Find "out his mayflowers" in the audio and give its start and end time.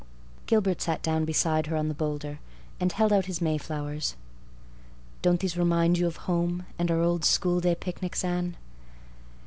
3.13-4.15